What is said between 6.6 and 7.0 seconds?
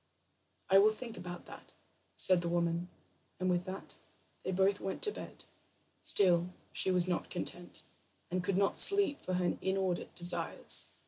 she